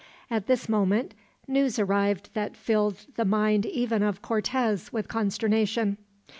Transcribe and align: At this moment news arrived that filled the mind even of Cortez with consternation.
At 0.31 0.47
this 0.47 0.67
moment 0.67 1.13
news 1.47 1.77
arrived 1.77 2.31
that 2.33 2.57
filled 2.57 3.05
the 3.17 3.23
mind 3.23 3.67
even 3.67 4.01
of 4.01 4.23
Cortez 4.23 4.91
with 4.91 5.07
consternation. 5.07 5.99